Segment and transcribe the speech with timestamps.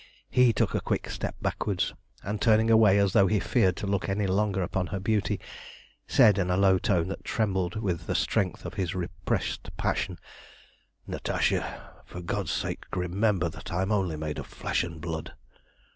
[0.31, 1.93] He took a quick step backwards,
[2.23, 5.39] and, turning away as though he feared to look any longer upon her beauty,
[6.07, 10.17] said in a low tone that trembled with the strength of his repressed passion
[11.05, 15.35] "Natasha, for God's sake remember that I am only made of flesh and blood!"